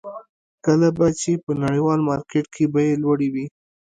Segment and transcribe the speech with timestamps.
[0.65, 3.45] کله به چې په نړیوال مارکېټ کې بیې لوړې وې.